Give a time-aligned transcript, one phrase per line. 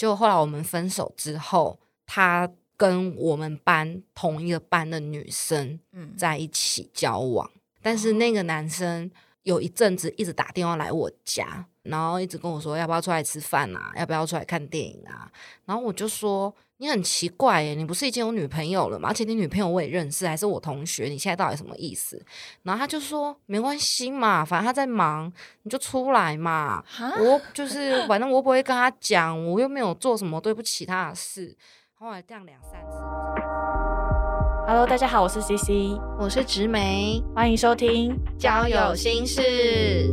[0.00, 7.50] 就后来我们分手之后，他跟我们班同一个班的女生嗯，在一起交往，
[7.82, 9.10] 但是那个男生
[9.42, 15.30] 有一阵子一直打电话来我家，然后一直跟我说要不要出来吃饭啊，要不要出来看电影啊，
[15.64, 19.08] 然后我就说你很奇怪耶，你不是已经有女朋友了吗？
[19.08, 22.22] 而且你女朋友我也认识，还是我同学，你现在到底什么意思？
[22.62, 25.32] 然后他就说没关系嘛，反正他在忙，
[25.62, 26.82] 你就出来嘛。
[26.86, 31.56] 哈我就是反正我不会跟他讲，我又没有做什么对不起他的事。
[31.94, 32.96] 后来这样两三次
[34.66, 40.10] ，Hello，大家好，我是 CC，我是植梅，欢迎收听交友心事。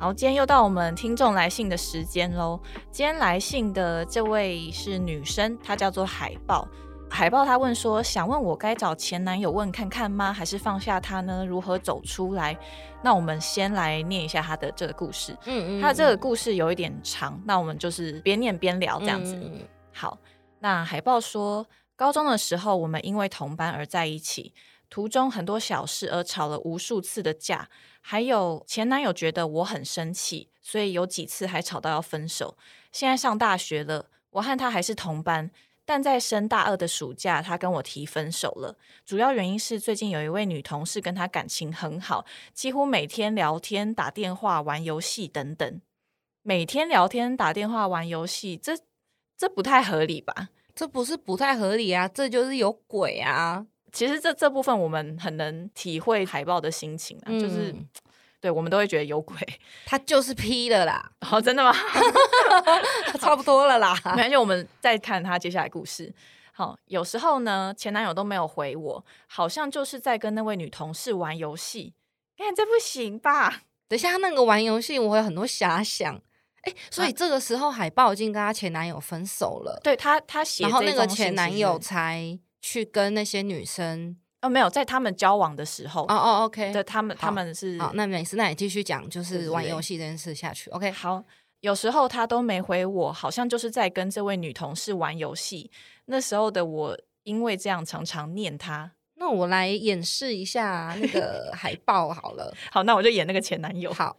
[0.00, 2.60] 好，今天又到我们听众来信的时间喽。
[2.88, 6.68] 今天来信的这位是女生，她叫做海豹。
[7.10, 10.32] 海豹她问说，想问我该找前男友问看看吗？
[10.32, 11.44] 还是放下他呢？
[11.44, 12.56] 如何走出来？
[13.02, 15.36] 那我们先来念一下她的这个故事。
[15.46, 19.34] 嗯嗯她这个故事有一点长，那我们就是边念边聊这样子。
[19.34, 20.16] 嗯好，
[20.60, 24.54] 那海豹说，高中的时候我们因为同班而在一起，
[24.88, 27.68] 途中很多小事而吵了无数次的架，
[28.10, 32.56] 还有前男友觉得我很生气，所以有几次还吵到要分手。
[32.90, 35.50] 现在上大学了，我和他还是同班。
[35.84, 38.78] 但在升大二的暑假，他跟我提分手了。
[39.04, 45.82] 主要原因是最近有一位女同事跟他感情很好，几乎每天聊天、打电话、玩游戏等等。
[46.40, 48.72] 每天聊天、打电话、玩游戏，这
[49.36, 50.48] 这不太合理吧？
[50.74, 53.66] 这不是不太合理啊，这就是有鬼啊！
[53.92, 57.88] 其实这这部分我们很能体会海豹的心情啊，就是嗯
[58.40, 59.36] 对我们都会觉得有鬼。
[59.84, 61.72] 他就是 P 的啦，哦，真的吗？
[63.18, 63.94] 差不多了啦。
[64.14, 66.12] 没关系，我们再看他接下来故事。
[66.52, 71.94] 好，有时候呢，前男友都没有回我，好像就是在跟那位女同事玩游戏。
[72.36, 73.62] 看这不行吧？
[73.88, 76.20] 等一下那个玩游戏，我有很多遐想。
[76.62, 84.16] 哎，所以这个时候海豹已经跟她前男友分手了，对他，他写然后那个前男友才去跟那些女生。
[84.40, 90.70] 哦，没有在他们交往的时候，哦哦，OK，对他们好他们是好，那没事，那你继续讲，就是玩游戏这件事下去。
[90.70, 91.20] OK，好，
[91.58, 95.68] 有时候他都没回我，好像就是在跟这位女同事玩游戏。
[96.04, 98.92] 那时候的我，因为这样常常念他。
[99.16, 102.54] 那我来演示一下那个海报好了。
[102.70, 103.92] 好，那我就演那个前男友。
[103.92, 104.18] 好，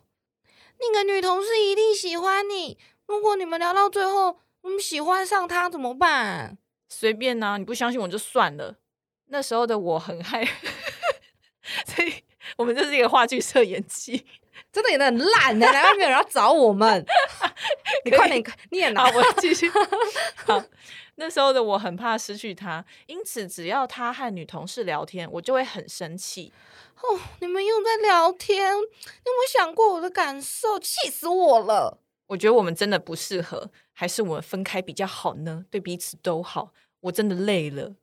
[0.81, 2.77] 那个女同事一定喜欢你。
[3.07, 6.57] 如果你们聊到最后，嗯，喜欢上他怎么办？
[6.89, 8.75] 随便呐、你不相信我就算了。
[9.27, 10.43] 那时候的我很害，
[11.85, 12.13] 所以
[12.57, 14.25] 我们就是一个话剧社演技。
[14.73, 17.03] 真的演的很烂的，难怪没有人要找我们。
[18.05, 19.11] 你快点念好，啊！
[19.15, 19.69] 我继续。
[20.35, 20.61] 好，
[21.15, 26.51] 那时候的我很怕失去他，因此只要他和女同事聊天，我就会很生气。
[27.01, 30.77] 哦，你们又在聊天，你有没有想过我的感受？
[30.79, 31.99] 气死我了！
[32.27, 35.65] 我觉得我们真的不适合，还是我们分开比较好呢？
[35.69, 36.71] 对彼此都好。
[37.01, 37.97] 我真的累了。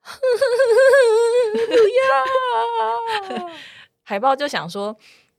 [0.00, 0.08] 不
[3.34, 3.50] 要。
[4.04, 4.96] 海豹就想说，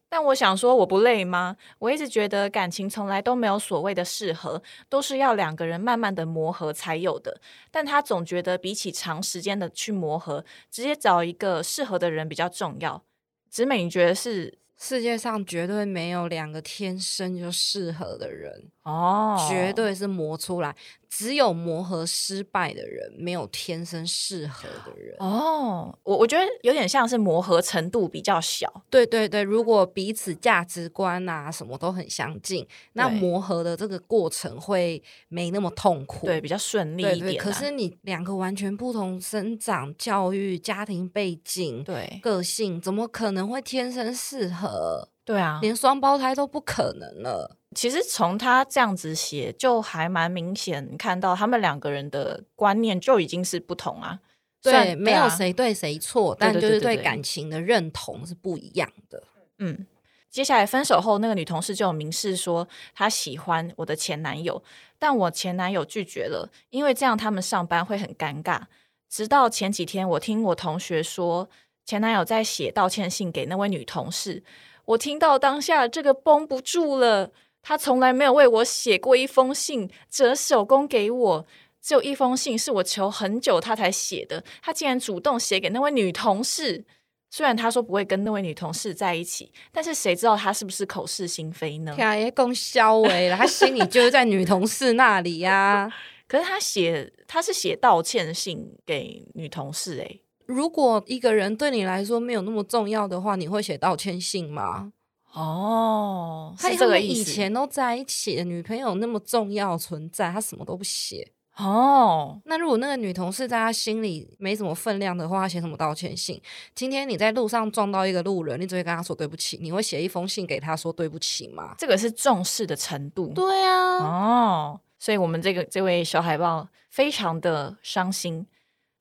[0.09, 1.55] 但我想说，我不累吗？
[1.79, 7.39] 我一直觉得感情从来都没有所谓的适合，都是要两个人慢慢的磨合才有的。
[7.71, 13.01] 但他总觉得比起长时间的去磨合，直接找一个适合的人比较重要。
[13.49, 14.57] 直美，你觉得是？
[14.83, 20.75] 世界上绝对没有两个天生就适合的人，哦绝对是磨出来。
[21.13, 25.13] 只有磨合失败的人，没有天生适合的人。
[25.19, 28.85] 哦，我我觉得有点像是磨合程度比较小。
[28.89, 36.27] 对对对，如果彼此价值观啊什么都很相近，那磨合的这个过程会没那么痛苦。
[36.27, 45.09] 对，比较顺利一点啊、可是你两个完全不同生长、教育、家庭背景、对个性，怎么可能会天生适合？
[45.23, 47.57] 对啊，连双胞胎都不可能了。
[47.75, 54.19] 其实从他这样子写，就还蛮明显看到他们两个人的观念就已经是不同啊。
[54.61, 59.23] 虽对，然没有啊谁对谁错，但就是对感情的认同是不一样的。
[59.59, 59.87] 嗯，
[60.29, 64.61] 接下来分手后，那个女同事就有明示说她喜欢我的前男友，
[64.99, 68.61] 但我前男友拒绝了，因为这样他们上班会很尴尬。
[69.09, 71.49] 直到前几天，我听我同学说
[71.85, 74.43] 前男友在写道歉信给那位女同事，
[74.85, 77.31] 我听到当下这个绷不住了。
[77.63, 81.45] 他从来没有为我写过一封信，折手工给我。
[81.79, 86.85] 只有一封信是我求很久他才写的，他竟然主动写给那位女同事。
[87.29, 91.93] 虽然他说不会跟那位女同事在一起，但是谁知道他是不是口是心非呢？
[91.95, 95.89] 天啊，也更消为了，他心里就是在女同事那里呀、
[96.27, 104.91] 可是他写他是写道歉信给女同事、欸，如果一个人对你来说没有那么重要的话，你会写道歉信吗？
[105.33, 107.31] 哦，他是这个意思。
[107.31, 111.31] 前都在一起的女朋友那么重要存在，他什么都不写。
[111.57, 116.41] 哦，那如果那个女同事在他心里没什么分量的话，他写什么道歉信？
[116.75, 121.75] 今天你在路上撞到一个路人，你只会跟他说对不起，你会写一封信给他说对不起吗？
[121.77, 123.31] 这个是重视的程度。
[123.33, 128.47] 对啊，哦，所以我们这个这位小海豹非常的伤心。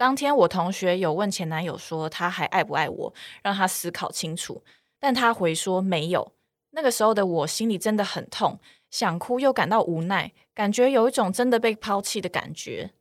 [0.01, 3.13] 当天我同学有问前男友说他还爱不爱我，
[3.43, 4.63] 让他思考清楚，
[4.99, 6.33] 但他回说没有。
[6.71, 8.59] 那个时候的我心里真的很痛，
[8.91, 12.93] 想哭又感到无奈，感觉有一种真的被抛弃的感觉。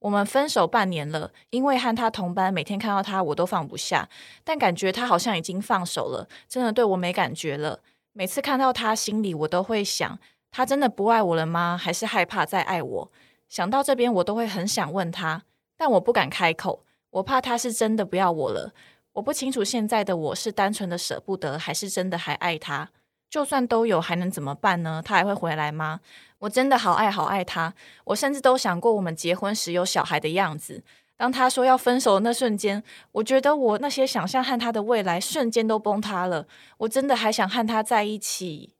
[0.00, 4.08] 我们分手半年了，因为和他同班，每天看到他我都放不下，
[4.42, 7.78] 但感觉他好像已经放手了，真的对我没感觉了。
[8.12, 10.18] 每次看到他，心里我都会想，
[10.50, 11.78] 他真的不爱我了吗？
[11.80, 13.12] 还是害怕再爱我？
[13.48, 15.44] 想到这边，我都会很想问他，
[15.78, 18.74] 但我不敢开口，我怕他是真的不要我了。
[19.12, 22.90] 我不清楚现在的我是单纯的舍不得，还是真的还爱他。
[23.30, 25.02] 就算都有，还能怎么办呢？
[25.04, 26.00] 他还会回来吗？
[26.38, 30.82] 我真的好爱好爱他，我甚至都想过我们结婚时有小孩的样子。
[31.16, 32.82] 当他说要分手的那瞬间，
[33.12, 36.46] 我觉得我那些想象和他的未来瞬间都崩塌了。
[36.78, 38.74] 我真的还想和他在一起。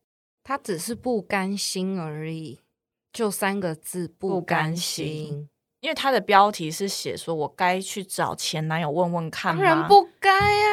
[0.44, 2.60] 他只是不甘心而已，
[3.12, 5.50] 就三个字，不甘心。
[5.80, 9.62] 因为他的标题是写说我该去找前男友问问看吗？
[9.62, 10.68] 当然不该啊！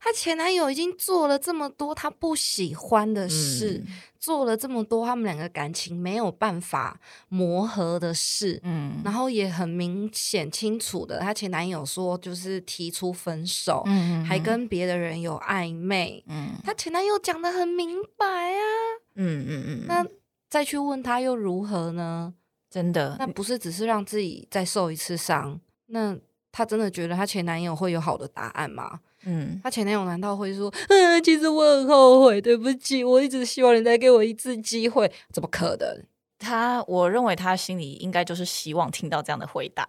[0.00, 6.98] 她前男友已经做了这么多她不喜欢的事，嗯做了这么多他们两个感情没有办法
[7.28, 16.22] 磨合的事，嗯然后也很明显清楚的，她前男友说就是提出分手，嗯还跟别的人有暧昧。
[16.26, 18.60] 嗯她前男友讲的很明白啊，
[19.16, 20.06] 嗯嗯嗯，那
[20.50, 22.34] 再去问他又如何呢？
[22.74, 25.60] 真的那不是只是让自己再受一次伤？
[25.86, 26.18] 那
[26.50, 28.98] 她真的觉得她前男友会有好的答案吗？
[29.24, 36.04] 嗯她前男友难道会说：“嗯，其实我很后悔，对不起，我一直希望你再给我一次机会。”怎么可能？
[36.36, 39.86] 他，我认为他心里应该就是希望听到这样的回答，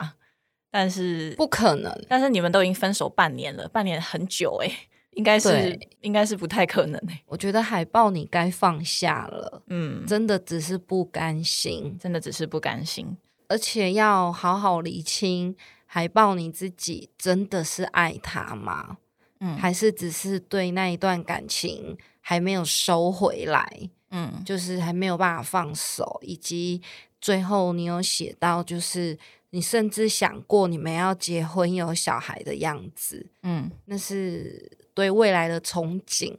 [0.69, 1.91] 但是不可能。
[2.07, 4.71] 但是你们都已经分手半年了，半年很久哎、
[5.15, 13.17] 应该是应该是不太可能哎、我觉得海报你该放下了，嗯，真的只是不甘心，真的只是不甘心。
[13.47, 18.97] 而且要好好理清海报你自己真的是爱他吗？
[19.39, 23.89] 嗯还是只是对那一段感情还没有收回来？
[24.11, 26.81] 嗯就是还没有办法放手，以及
[27.19, 29.17] 最后你有写到，就是
[29.49, 36.35] 你甚至想过你们要结婚有小孩的样子，嗯那是对未来的憧憬，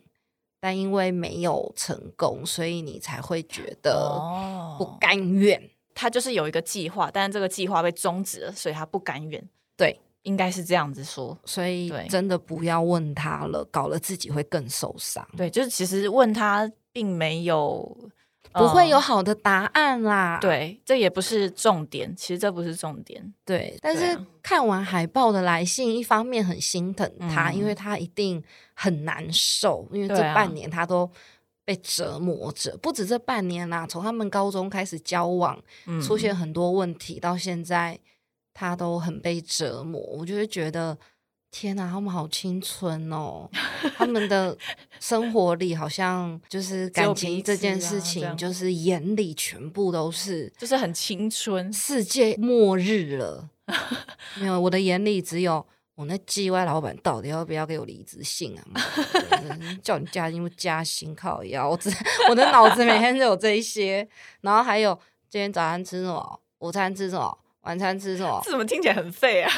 [0.59, 5.71] 但因为没有成功，所以你才会觉得哦不甘愿。
[5.95, 9.49] 他就是有一个计划，但是这个计划被终止了，所以他不甘愿。
[9.77, 11.39] 对，应该是这样子说。
[11.45, 17.97] 所以真的不要问他了，搞了自己会更受伤，对，就是其实问他并没有
[18.57, 20.39] 不会有嗯好的答案啦。
[20.41, 23.33] 对，这也不是重点，其实这不是重点。
[23.45, 28.43] 对，但是看完海报的来信，一方面很心疼他，因为嗯他一定
[28.75, 31.11] 很难受，因为这半年他都
[31.65, 37.99] 被折磨着，不止这半年啦，从他们高中开始交往，嗯出现很多问题，到现在
[38.55, 40.97] 他都很被折磨，我就会觉得。
[41.59, 43.49] 天哪，他们好青春哦！
[43.97, 44.55] 他们的
[45.01, 53.49] 生活里好像就是感情这件事情，就是眼里全部都是就是很青春，世界末日了。
[54.35, 58.63] 没有，我的眼里只有我那 G Y 老板到底要不要给我离职信啊？
[59.83, 61.71] 叫你加薪不加薪，靠腰！
[61.71, 61.91] 我只
[62.29, 64.07] 我的脑子每天都有这一些，
[64.43, 64.93] 然后还有
[65.31, 68.41] 今天早餐吃什么，午餐吃什么，晚餐吃什么？
[68.45, 69.53] 这怎么听起来很废啊？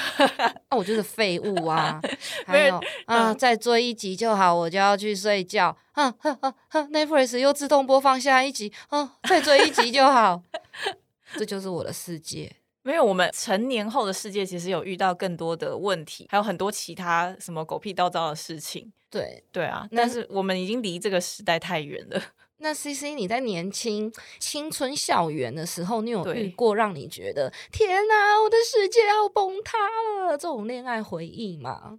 [0.71, 2.01] 那、我就是废物啊！
[2.47, 5.77] 还有啊，嗯再追一集就好，我就要去睡觉。
[5.93, 10.43] 哼哼哼哼，Netflix 又自动播放下一集，嗯，再追一集就好。
[11.37, 12.51] 这就是我的世界。
[12.83, 18.91] 没有，我们成年后的世界其实有遇到更多的问题，还有很多其他什么狗屁倒灶的事情。
[19.11, 22.23] 对，对啊，但是我们已经离这个时代太远了。
[22.59, 29.79] 那 C C，你在年轻青春校园的时候，你有遇过让你觉得天哪，我的世界要崩塌
[30.27, 31.99] 了这种恋爱回忆吗？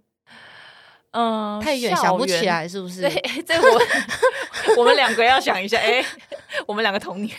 [1.12, 2.46] 嗯，太远想不起。
[2.46, 3.00] 来，是不是？
[3.08, 3.80] 对，这我
[4.76, 6.04] 我们两个要想一下，哎、
[6.68, 7.36] 我们两个童年，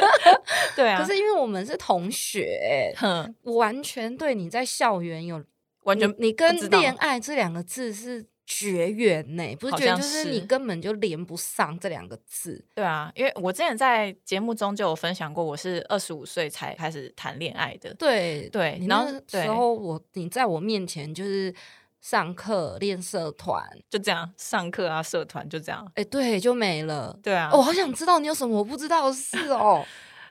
[0.74, 2.94] 对啊，可是因为我们是同学，
[3.42, 5.44] 完全对你在校园有
[5.82, 12.62] 完全你你跟恋爱这两个字是绝缘呢、不是绝缘，就是你根本就连不上这两个字。
[12.74, 17.94] 对啊，因为我之前在节目中就有分享过，我是二十五岁才开始谈恋爱的。
[17.94, 21.54] 对对你然后对那时候我你在我面前就是
[22.00, 25.90] 上课、练社团，就这样上课啊，社团就这样。
[25.94, 27.18] 哎，对，就没了。
[27.22, 29.84] 对啊，我好想知道你有什么我不知道的事哦。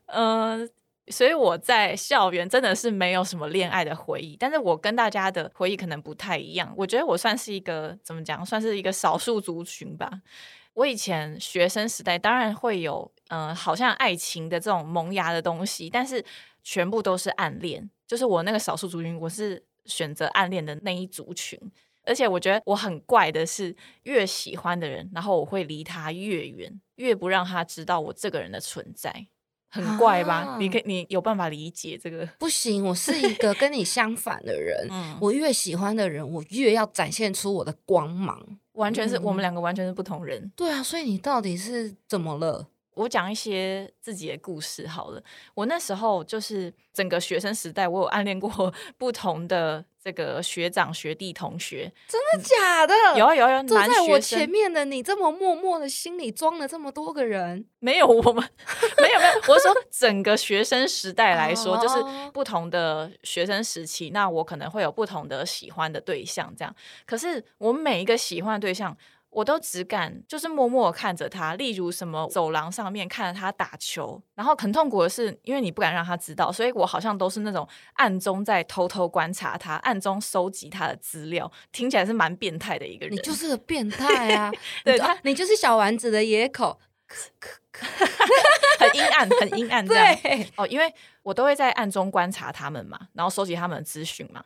[0.06, 0.70] 嗯。
[1.10, 6.74] 所以我在校园真的是没有什么恋爱的回忆，但是我跟大家的回忆可能不太一样。
[6.78, 10.10] 我觉得我算是一个怎么讲，算是一个少数族群吧。
[10.74, 16.24] 我以前学生时代当然会有，嗯，好像爱情的这种萌芽的东西，但是
[16.64, 17.90] 全部都是暗恋。
[18.08, 21.60] 就是我那个少数族群，我是选择暗恋的那一族群。
[22.06, 29.28] 而且我觉得我很怪的是，越喜欢的人，然后我会离他越远，越不让他知道我这个人的存在。
[29.74, 30.56] 很怪吧？
[30.60, 32.24] 你可你有办法理解这个？
[32.38, 34.88] 不行，我是一个跟你相反的人。
[34.92, 38.40] 嗯，我越喜欢的人，我越要展现出我的光芒。
[38.74, 40.52] 完全是我们两个完全是不同人。
[40.56, 42.68] 对啊，所以你到底是怎么了？
[42.94, 45.24] 我讲一些自己的故事好了。
[45.56, 49.84] 我那时候就是整个学生时代，我有暗恋过 不同的。
[50.04, 52.94] 这个学长学弟同学，真的假的？
[53.18, 58.44] 有啊有啊，坐在我前面的你这么默默的，心里装了这么多个人，没有我们
[59.02, 66.76] 没有没有，我是说整个学生时代来说，就是不同的学生时期，那我可能会有不同的喜欢的对象，这样。
[67.06, 68.98] 可是我每一个喜欢的对象。
[69.34, 83.16] 我都只敢就是默默看着他，例如什么走廊上面看着他打球，然后很痛苦的是，因为你不敢让他知道，所以我好像都是那种暗中在偷偷观察他，暗中收集他的资料，听起来是蛮变态的一个人。
[83.16, 84.52] 你就是个变态啊！
[84.86, 86.80] 对他，你就是小丸子的野口，
[88.80, 89.86] 很阴暗，很阴暗。
[89.88, 94.44] 对哦，因为我都会在暗中观察他们嘛，然后收集他们的资讯嘛。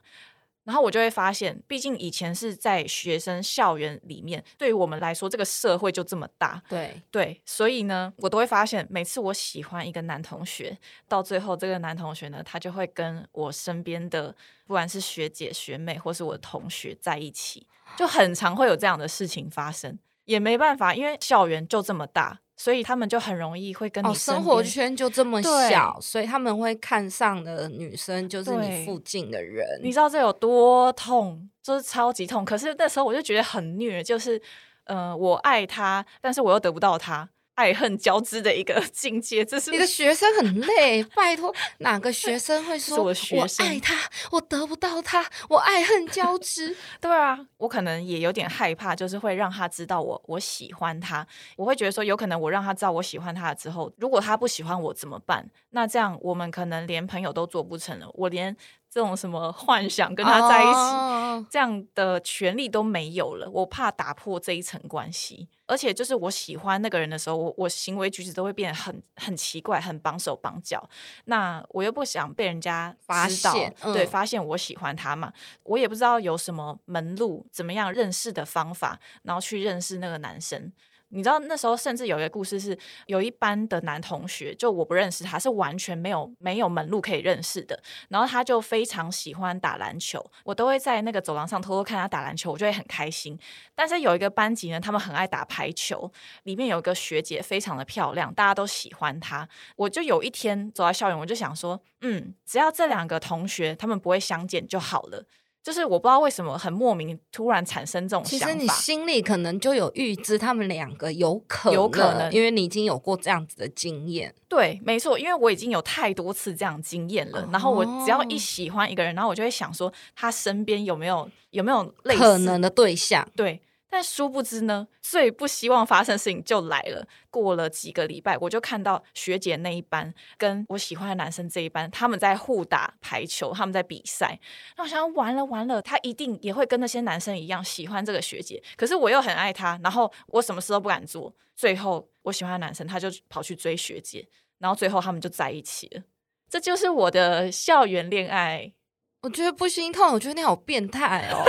[0.67, 6.61] 然后我就会发现，毕竟以前是在学生校园里面，对于我们来说，这个社会就这么大。
[6.67, 17.65] 对对，所以呢，我都会发现，每次我喜欢一个男同学，到最后这个男同学呢，他就会跟我身边的不管是学姐、学妹，或是我的同学在一起，
[17.97, 19.97] 就很常会有这样的事情发生。
[20.25, 22.41] 也没办法，因为校园就这么大。
[22.57, 29.79] 所以他们就很容易会跟你生活圈就这么小，所以他们会看上的女生就是你附近的人。
[29.83, 32.43] 你知道这有多痛，就是超级痛。
[32.43, 34.41] 可是那时候我就觉得很虐，就是，
[34.85, 37.29] 呃，我爱他，但是我又得不到他。
[37.57, 41.03] 爱恨交织的一个境界，这是你的学生很累。
[41.17, 43.11] 拜托，哪个学生会说我
[43.57, 43.95] 爱他，
[44.31, 46.75] 我得不到他，我爱恨交织？
[47.01, 51.25] 对啊，我可能也有点害怕，就是会让他知道我我喜欢他。
[51.55, 55.49] 我会觉得说，有可能我让他知道我喜欢他了之后，如果他不喜欢我怎么办？
[55.71, 58.07] 那这样我们可能连朋友都做不成了。
[58.13, 58.55] 我连。
[58.97, 63.47] 这种什么幻想跟他在一起，这样的权利都没有了。
[63.47, 70.89] 我怕打破这一层关系，而且就是我喜欢那个人的时候，我我行为举止都会变得很很奇怪，很绑手绑脚。
[71.25, 75.31] 那我又不想被人家发现，对，发现我喜欢他嘛。
[75.61, 80.73] 我也不知道有什么门路，怎么样认识的方法，然后去认识那个男生。
[81.09, 87.81] 你知道那时候甚至有一个故事是，有一班的男同学，就我不认识他，是完全没有没有门路可以认识的。
[88.09, 93.39] 然后他就非常喜欢打篮球，我都会在那个走廊上偷偷看他打篮球，我就会很开心。
[93.73, 96.11] 但是有一个班级呢，他们很爱打排球，
[96.43, 99.47] 里面有一个学姐非常的漂亮，大家都喜欢她。
[99.77, 105.25] 我就有一天走在校园，我就想说，嗯，只要这两个同学他们不会相见就好了。
[105.67, 108.45] 就是我不知道为什么很莫名突然产生这种想法。
[108.45, 114.33] 其实你心里可能就有预知他们两个有可有可能，因为你已经有过这样子的经验。
[114.47, 117.45] 对，没错，因为我已经有太多次这样经验了。
[117.51, 123.27] 然后我只要一喜欢一个人，然后我就会想说，他身边有没有有没有类似可能的对象？
[123.35, 123.59] 对。
[123.89, 127.07] 但殊不知呢，最不希望发生的事情就来了。
[127.29, 134.39] 过了几个礼拜，我就看到学姐那一班跟我喜欢的男生这一班，他们在互打排球，他们在比赛。
[134.75, 138.61] 那我想，完了完了，他一定也会跟那些男生一样喜欢这个学姐。
[138.75, 141.33] 可是我又很爱他，然后我什么事都不敢做。
[141.55, 144.27] 最后，我喜欢的男生他就跑去追学姐，
[144.59, 146.01] 然后最后他们就在一起了。
[146.49, 148.73] 这就是我的校园恋爱。
[149.21, 151.43] 我觉得不心痛，我觉得你好变态哦。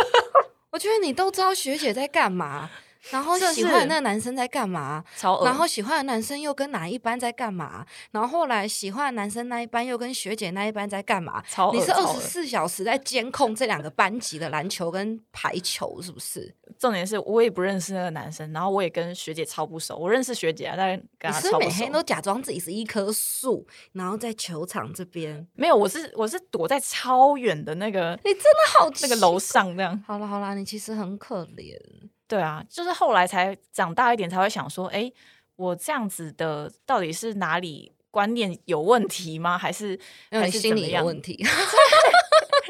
[0.71, 2.71] 我觉得你都知道学姐在干嘛，
[3.11, 11.43] 然后喜欢的那个男生在干嘛，超然后喜欢的男生又跟哪一班在干嘛，然后后来喜欢的男生那一班又跟学姐那一班在干嘛？
[11.49, 16.55] 超你是二十四小时在监控这两个班级的篮球跟排球，是不是？
[16.79, 19.97] 重点是我也不认识那个男生，然后我也跟学姐超不熟。
[19.97, 21.69] 我认识学姐啊，但跟他超不熟。
[21.69, 25.47] 每天都假装自己是一棵树，然后在球场这边。
[25.55, 28.19] 没有，我是我是躲在超远的那个。
[28.25, 30.03] 你真的好那个楼上这样。
[30.07, 31.77] 好了好了，你其实很可怜。
[32.29, 35.11] 对啊，就是后来才长大一点才会想说，哎，
[35.57, 39.57] 我这样子的到底是哪里观念有问题吗？
[39.57, 39.99] 还是
[40.31, 41.43] 还是心理有问题？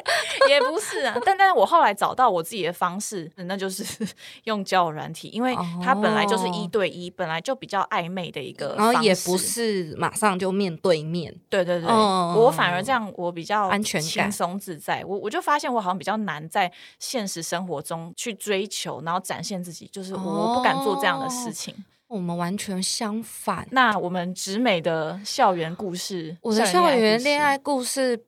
[0.49, 3.85] 也不是啊，但但是我后来找到我自己的方式，那就是
[4.45, 11.35] 用交友软体，因为它本来就是一对一，本来就比较暧昧的一个，然后也不是马上就面对面。
[11.49, 15.05] 对对对，我反而这样，我比较安全、轻松自在。
[15.05, 21.75] 我我就发现我好像比较难在现实生活中去追求，然后展现自己，就是我不敢做这样的事情。
[22.07, 23.69] 我们完全相反。
[23.71, 28.25] 那我们直美的校园故事，我的校园恋爱故事不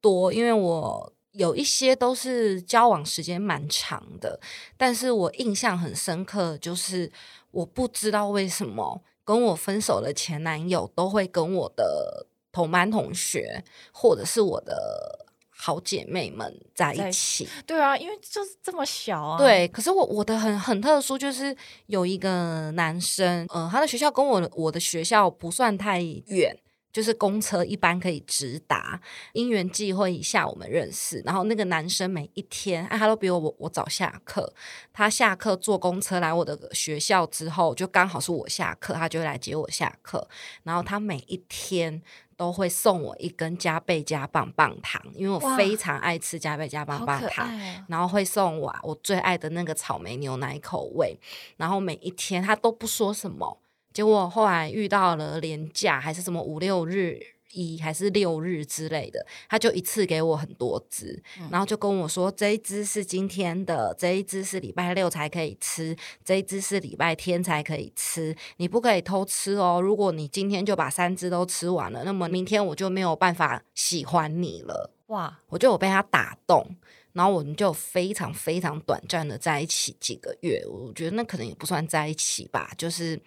[0.00, 4.40] 多，因为我有一些都是交往时间蛮长的，
[4.76, 7.10] 但是我印象很深刻，就是
[7.50, 15.26] 我不知道为什么跟我分手的前男友都会跟我的同班同学或者是我的。
[15.62, 19.36] 好姐妹们在一起，对啊，因为就是这么小啊。
[19.36, 21.54] 对，可是我我的很很特殊，就是
[21.84, 26.58] 有一个男生，呃，他的学校跟我我的学校不算太远，
[26.92, 29.00] 就是公车一般可以直达。
[29.32, 31.22] 因缘际会下，我们认识。
[31.24, 34.52] 然后那个男生每一天，哎，他都比我我早下课。
[34.92, 40.28] 他下课坐公车来我的学校之后，就刚好是我下课，他就会来接我下课。
[40.62, 42.02] 然后他每一天。
[42.40, 47.46] 都会送我一根加倍加棒棒糖，因为我非常爱吃加倍加棒棒糖。
[47.86, 51.20] 然后会送我我最爱的那个草莓牛奶口味。
[51.58, 53.58] 然后每一天他都不说什么，
[53.92, 57.18] 结果后来遇到了廉价还是什么五六日。
[57.52, 61.20] 一还是六日之类的，他就一次给我很多只，
[61.50, 69.80] 然后就跟我说这一只是今天的，这一只是礼拜六才可以吃，这一只是礼拜天才可以吃，你不可以偷吃哦。
[69.82, 74.94] 如果你今天就把三只都吃完了，那么明天我就没有办法喜欢你了。
[75.08, 75.40] 哇！
[75.48, 76.64] 我就我被他打动，
[77.12, 83.20] 然后我们就非常非常短暂的在一起几个月，我觉得那可能也不算在一起吧，就是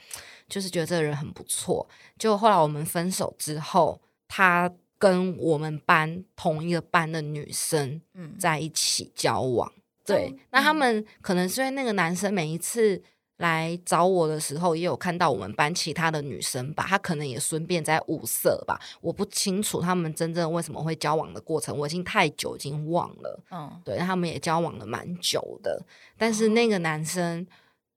[0.47, 1.87] 就是觉得这个人很不错。
[2.17, 3.99] 就后来我们分手之后。
[4.35, 8.01] 他跟我们班同一个班的女生
[8.39, 9.71] 在一起交往，
[10.03, 12.99] 对，那他们可能是因为那个男生每一次
[13.43, 25.85] 来找我的时候，也有看到我们班其他的女生吧，她可能也顺便在物色吧，我不清楚他们真正为什么会交往的过程，我已经太久已经忘了，嗯，对，他们也交往了蛮久的，
[26.17, 27.45] 但是那个男生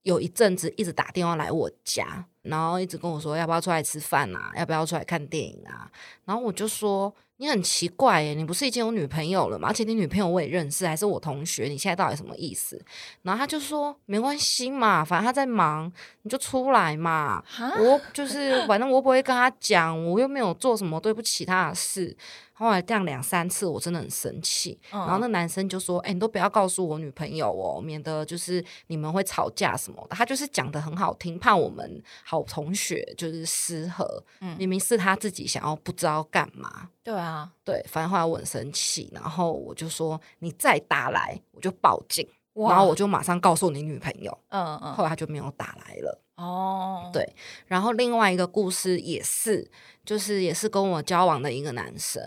[0.03, 2.27] 有一阵子一直打电话来我家。
[2.47, 5.91] 然后一直跟我说要不要出来吃饭啊，要不要出来看电影啊？
[6.25, 9.69] 然后我就说你很奇怪耶，你不是已经有女朋友了吗？
[9.69, 12.83] 而且你女朋友我也认识，还是我同学，你现在到底什么意思？
[13.23, 17.43] 然后他就说没关系嘛，反正他在忙，你就出来嘛。
[17.79, 22.17] 我就是反正我不会跟他讲，我又没有做什么对不起他的事。
[22.59, 24.79] 后来这样两三次，我真的很生气。
[24.91, 34.25] 然后那男生就说：“哎，你都不要告诉我女朋友哦，免得就是你们会吵架什么的。”他就是讲的很好听，怕我们好同学就是失和。
[34.41, 36.89] 嗯明明是他自己想要不知道干嘛。
[37.03, 44.37] 对啊，对，反正后来我很生气，然后我就说：“你再打来，我就报警。”然后我就马上告诉你女朋友。
[44.49, 44.95] 嗯嗯。
[44.95, 46.23] 后来他就没有打来了。
[46.37, 47.11] 哦。
[47.13, 47.35] 对，
[47.67, 49.71] 然后另外一个故事也是。
[50.07, 52.23] 就是也是跟我交往的一个男生，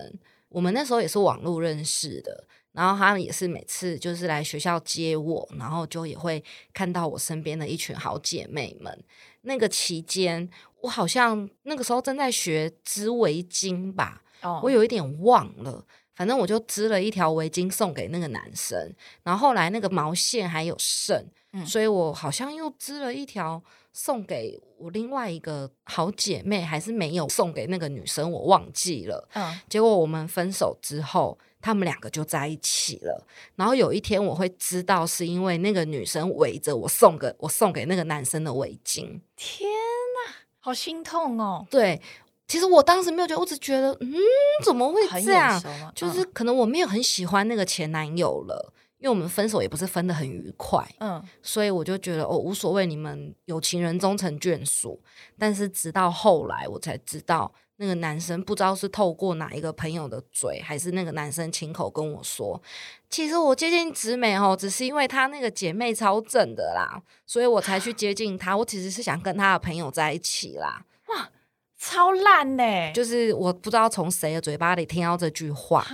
[0.50, 2.44] 我们那时候也是网络认识的，
[2.74, 6.44] 然后他也是每次就是来学校接我，然后就也会
[6.74, 9.02] 看到我身边的一群好姐妹们。
[9.44, 10.50] 那个期间，
[10.82, 14.24] 我好像那个时候正在学织围巾吧，
[14.62, 18.94] 我有一点忘了，反正我就织了一条围巾送给那个男生，
[19.24, 21.26] 然后后来那个毛线还有剩，
[21.66, 23.64] 所以我好像又织了一条。
[23.94, 29.28] 送给我另外一个好姐妹，还是没有送给那个女生，我忘记了。
[29.34, 33.28] 嗯，结果我们分手之后，他们两个就在一起了。
[33.56, 39.20] 然后有一天我会知道，是因为那个女生围着我送给我送给那个男生的围巾。
[39.36, 41.66] 天哪，好心痛哦！
[41.70, 42.02] 对，
[42.48, 44.16] 其实我当时没有觉得，我只觉得，嗯，
[44.64, 45.62] 怎么会这样？
[45.94, 48.74] 就是可能我没有很喜欢那个前男友了。
[49.00, 55.02] 因为我们分手也不是分的很愉快，嗯，所以我就觉得哦无所谓，你们有情人终成眷属。
[55.38, 62.62] 但是直到后来我才知道，那个男生不知道是透过哪一个朋友的嘴，还是那个男生亲口跟我说，
[63.10, 68.58] 其实我接近直美哦，只是因为他那个姐妹超正的啦，所以我才去接近他。
[68.58, 70.84] 我其实是想跟他的朋友在一起啦。
[71.08, 71.30] 哇，
[71.78, 72.92] 超烂呢！
[72.94, 75.88] 就是我不知道从谁的嘴巴里听到这句话。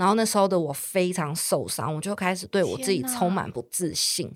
[0.00, 4.34] 然后那时候的我非常受伤，我就开始对我自己充满不自信。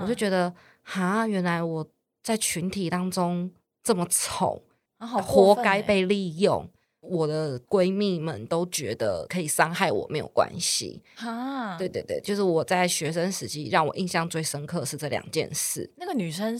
[0.00, 0.50] 我就觉得，
[0.82, 1.86] 哈，原来我
[2.22, 3.50] 在群体当中
[3.82, 4.62] 这么丑，
[4.98, 6.66] 活该被利用。
[7.00, 11.02] 我的闺蜜们都觉得可以伤害我没有关系。
[11.16, 15.92] 哈，对对对，就是我在学生时期让我印象最深刻是这两件事。
[15.96, 16.58] 那个女生，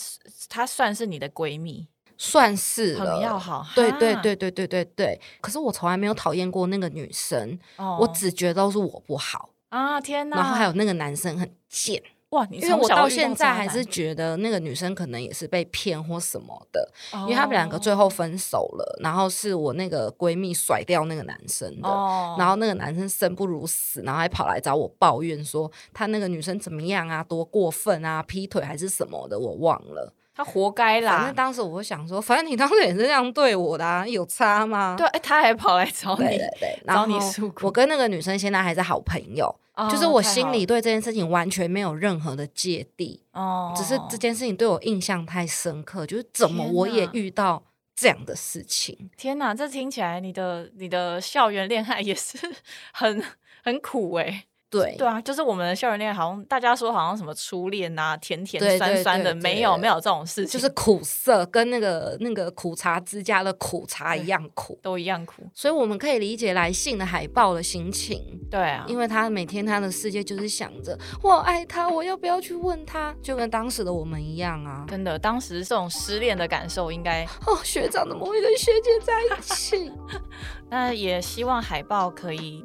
[0.51, 1.89] 她算是你的闺蜜。
[2.25, 5.21] 算是很要好，对对对对对对对。
[5.41, 7.59] 可是我从来没有讨厌过那个女生，
[7.99, 9.51] 我只觉得都是我不好。
[9.71, 10.01] 啊！
[10.01, 10.37] 天哪！
[10.37, 16.89] 然后还有那个男生很贱，哇，你因为我到现在还是觉得那个女生可能也是被骗或什么的，
[17.23, 21.89] 因为他们两个哦最后分手了，然后是我那个闺蜜甩掉那个男生的。
[21.89, 30.15] 哦，然后那个男生生不如死，然后还跑来找我抱怨说他那个女生怎么样啊，多过分啊，劈腿还是什么的，我忘了。
[30.35, 31.35] 他活该啦反正。
[31.35, 34.95] 当时我会想说，反正你当时也是这样对我的、啊，有差吗？
[34.97, 47.63] 对，哎，他还跑来找对你，对对，找然后你诉苦我跟那个女生现在还是好朋友，哦就是我心里对这件事情完全没有任何的芥蒂，哦，只是这件事情对我印象太深刻，就是怎么我也遇到
[47.95, 49.11] 这样的事情。
[49.17, 52.39] 天哪，这听起来你的你的校园恋爱也是
[52.93, 53.23] 很
[53.63, 65.43] 很苦哎、对对啊，就是我们的校园恋爱，好像大家说好像什么初恋啊，甜甜酸酸的，对没有没有这种事情，就是苦涩，跟那个那个苦茶之家的苦茶一样苦，都一样苦。
[65.53, 74.87] 所以我们可以理解来信的海报的心情，对啊，因为他每天他的世界就是想着我爱他，我要不要去问他，就跟当时的我们一样啊。
[74.89, 79.93] 真的，当时这种失恋的感受，应该哦，学长怎么会跟学姐在一起？
[80.71, 82.65] 那也希望海报可以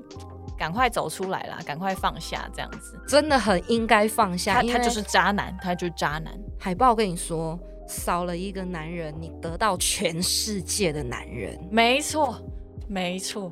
[0.58, 3.00] 赶快走出来啦，赶快放下这样子。
[3.08, 6.34] 真的很应该放下，他他就是渣男，他就是渣男。
[6.60, 12.42] 海报跟你说，少了一个男人，你得到全世界的男人，没错，
[12.88, 13.52] 没错，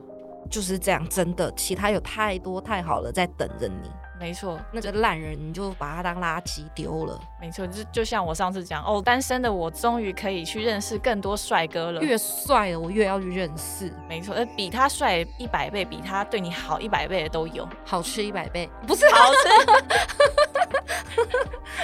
[0.50, 12.02] 就是这样，真的，其他有太多太好了在等着你，没错，那个烂人你就把他当垃圾丢了，没错，就就像我上次讲哦，单身的我终于可以去认识更多帅哥了。
[12.02, 17.68] 越帅的我越要去认识，没错，呃，比他帅一百倍，比他对你好一百倍的都有。
[17.84, 19.50] 好吃一百倍，不是好吃。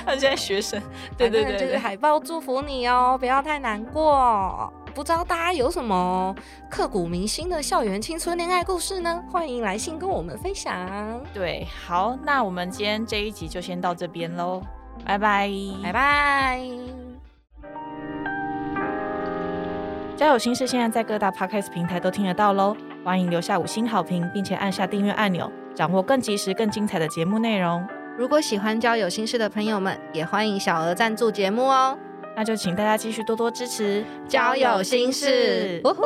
[0.05, 0.81] 他现在学生，
[1.17, 4.71] 对对对就是海报祝福你哦，不要太难过。
[4.93, 6.35] 不知道大家有什么
[6.69, 9.23] 刻骨铭心的校园青春恋爱故事呢？
[9.31, 11.21] 欢迎来信跟我们分享。
[11.33, 14.61] 对，好，那我们今天这一集就先到这边喽，
[15.05, 15.49] 拜拜，
[15.83, 15.93] 拜。
[15.93, 16.61] 拜。
[20.17, 27.87] 交友心事现在在各大 podcast 平台都听得到喽，欢迎留下五星好评，并且按下订阅按钮，掌握更及时、更精彩的节目内容。
[28.17, 31.97] 如果喜欢交友心事的朋友们，也欢迎小额赞助节目哦。
[32.41, 36.01] 那就请大家继续多多支持交友心事，呜呼！